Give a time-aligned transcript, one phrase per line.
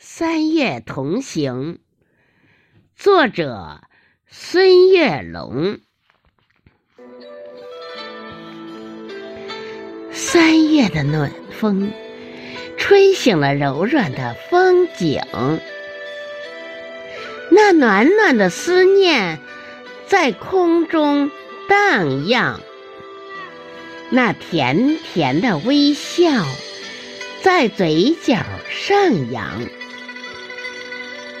[0.00, 1.80] 三月同行，
[2.94, 3.80] 作者
[4.28, 5.80] 孙月龙。
[10.12, 11.92] 三月的暖风，
[12.76, 15.20] 吹醒了柔软的风景，
[17.50, 19.40] 那暖暖的思念
[20.06, 21.28] 在空中
[21.68, 22.60] 荡漾，
[24.10, 26.30] 那甜甜的微笑
[27.42, 29.60] 在嘴角上扬。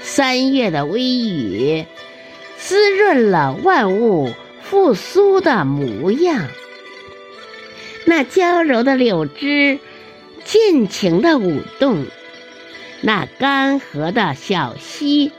[0.08, 1.84] 三月的微雨，
[2.56, 6.48] 滋润了万物复苏的模样。
[8.06, 9.78] 那娇柔的柳枝，
[10.44, 12.06] 尽情的舞动；
[13.02, 15.30] 那干涸的小溪，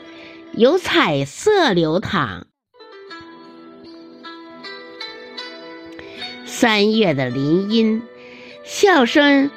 [0.52, 2.46] 有彩色流淌。
[6.46, 8.02] 三月的林荫，
[8.64, 9.50] 笑声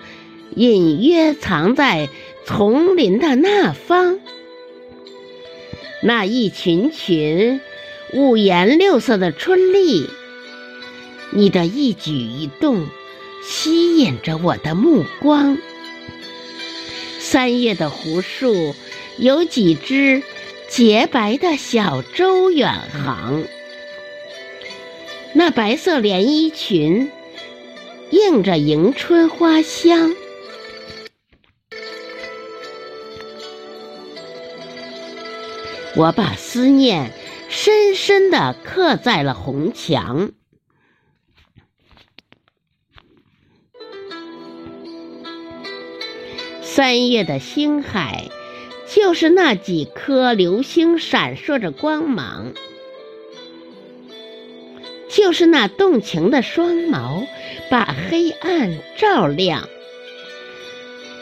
[0.55, 2.09] 隐约藏在
[2.45, 4.19] 丛林的那方。
[6.05, 7.61] 那一群群
[8.11, 10.09] 五颜六色的春丽，
[11.31, 12.85] 你的一举一动
[13.41, 15.57] 吸引着我的目光。
[17.19, 18.75] 三月的湖树
[19.17, 20.21] 有几只
[20.67, 23.45] 洁白的小舟远航，
[25.31, 27.09] 那白色连衣裙
[28.09, 30.13] 映着迎春花香。
[35.95, 37.11] 我把思念
[37.49, 40.31] 深深的刻在了红墙。
[46.61, 48.29] 三月的星海，
[48.87, 52.53] 就是那几颗流星闪烁着光芒，
[55.07, 57.27] 就是那动情的双眸
[57.69, 59.69] 把黑暗照亮，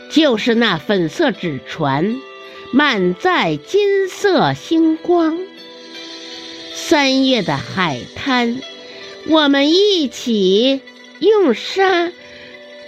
[0.09, 2.15] 就是那粉色纸船。
[2.73, 5.37] 满载金色星光，
[6.73, 8.61] 三月的海滩，
[9.27, 10.79] 我们一起
[11.19, 12.13] 用沙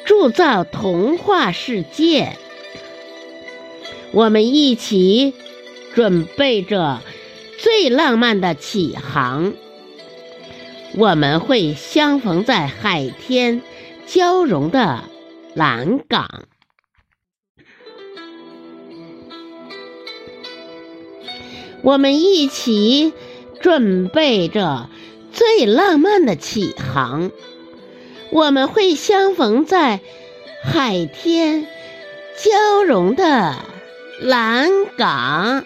[0.06, 2.38] 铸造童话世界。
[4.14, 5.34] 我们一起
[5.94, 7.02] 准备着
[7.58, 9.54] 最浪漫的起航。
[10.96, 13.62] 我们会相逢在海天
[14.06, 15.04] 交融的
[15.56, 16.46] 蓝港。
[21.84, 23.14] 我们一起
[23.60, 24.90] 准备着
[25.34, 27.30] 最浪漫的起航，
[28.32, 30.00] 我们会相逢在
[30.64, 31.68] 海天
[32.38, 33.56] 交融的
[34.22, 35.66] 蓝港。